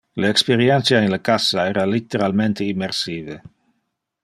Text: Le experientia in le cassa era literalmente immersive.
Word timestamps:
Le 0.23 0.29
experientia 0.35 1.01
in 1.07 1.13
le 1.15 1.19
cassa 1.27 1.67
era 1.73 1.85
literalmente 1.91 2.63
immersive. 2.73 3.39